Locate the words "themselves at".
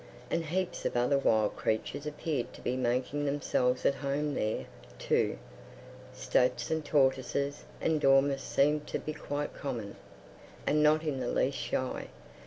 3.25-3.93